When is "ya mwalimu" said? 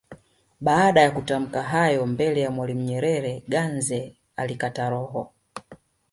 2.41-2.81